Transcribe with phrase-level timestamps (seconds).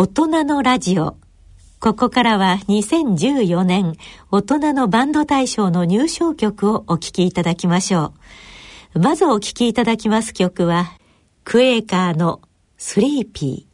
[0.00, 1.16] 大人のラジオ。
[1.80, 3.96] ここからは2014年
[4.30, 8.12] 大人のバンド大賞の入賞曲をお聴きいただきましょ
[8.94, 9.00] う。
[9.00, 10.92] まずお聴きいただきます曲は、
[11.42, 12.40] クエーカーの
[12.76, 13.67] スリーピー。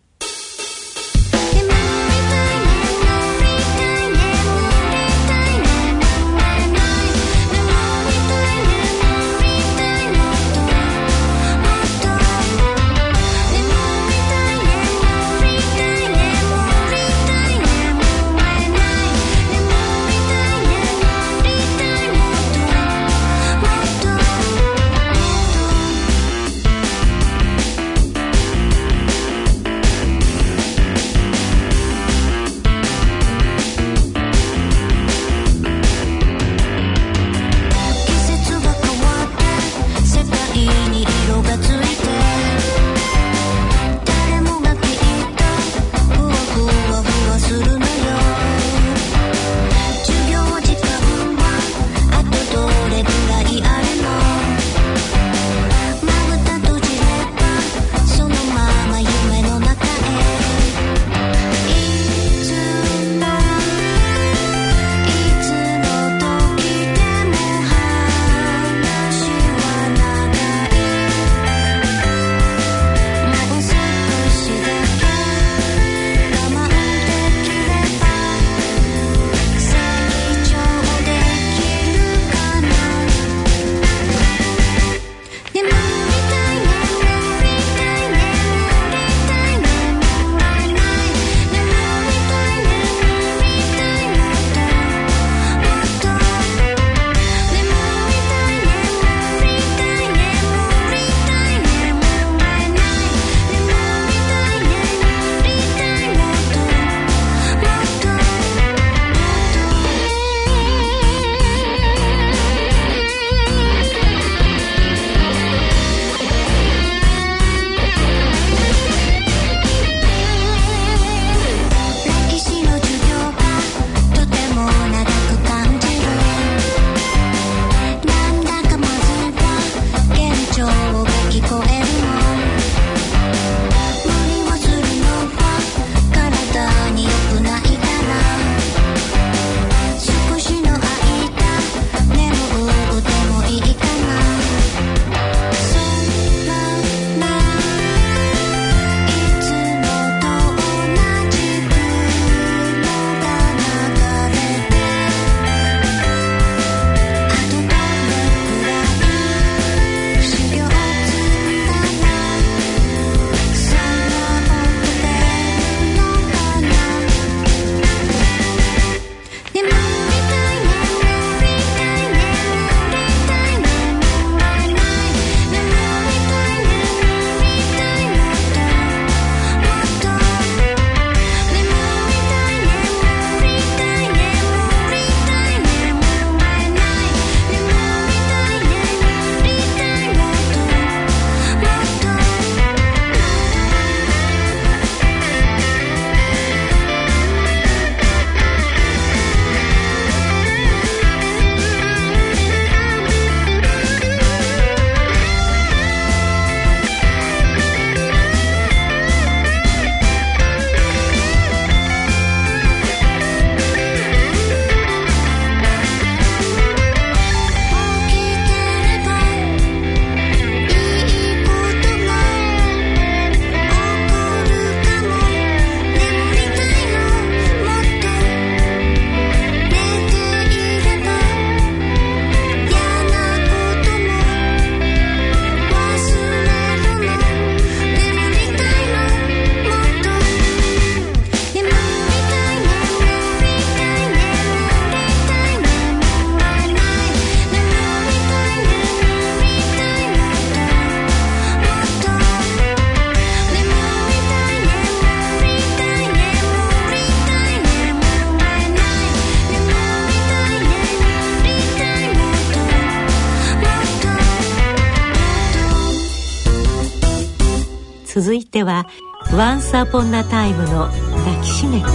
[268.64, 268.86] では
[269.30, 270.88] 「Once Upon a Time」の
[271.24, 271.84] 「抱きしめて」「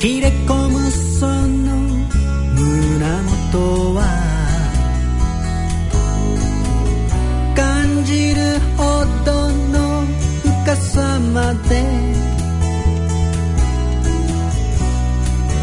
[0.00, 1.32] 切れ込むその
[2.54, 4.02] 胸元は」
[7.54, 10.04] 「感じるほどの
[10.64, 11.84] 深さまで」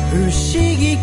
[0.10, 0.96] 不思議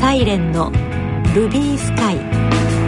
[0.00, 0.70] サイレンの
[1.34, 2.85] ルビースカイ。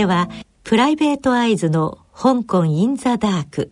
[0.00, 0.30] では
[0.64, 3.70] プライベートアイズの香港インザダーク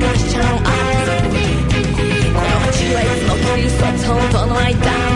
[0.00, 0.78] jakaś ciał, a
[2.38, 5.07] Ona chodziła i z nogi i z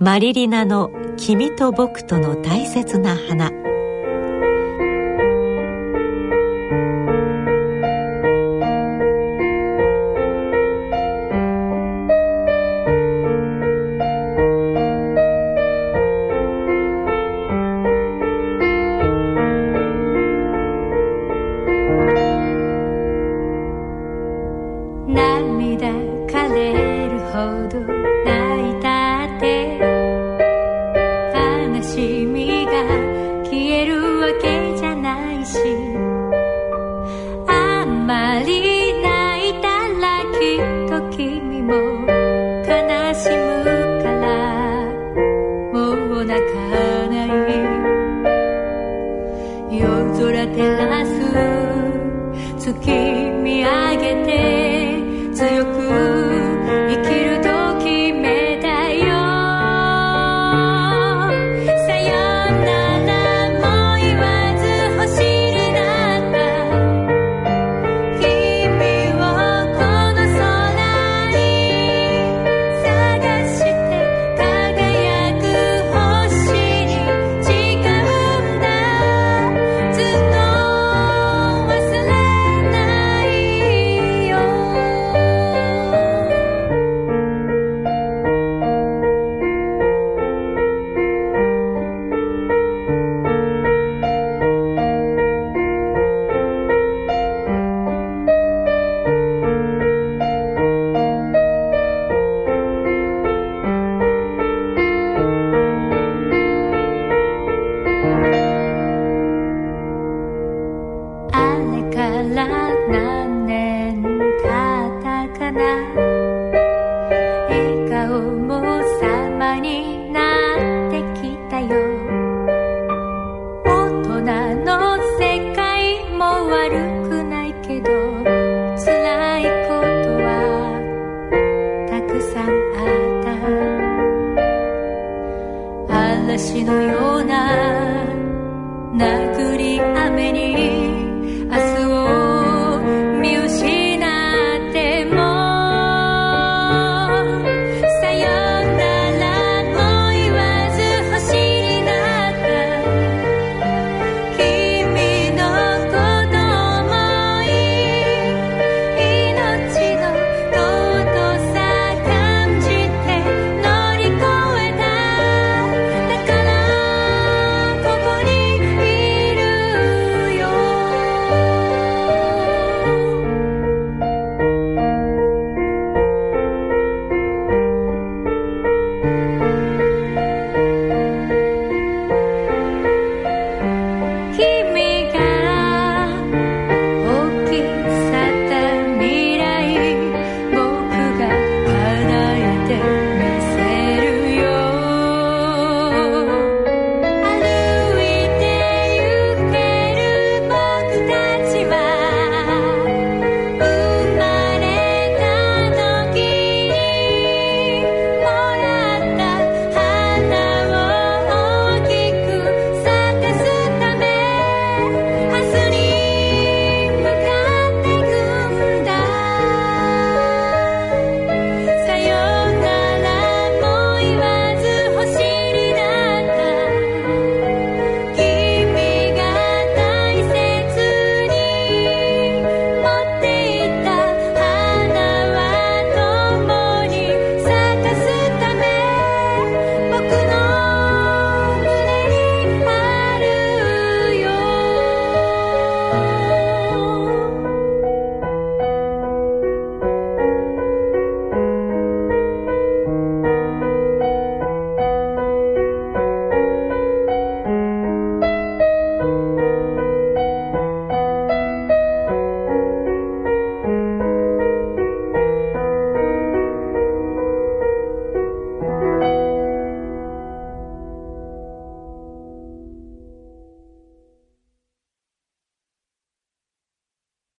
[0.00, 3.52] マリリナの「君と僕との大切な花」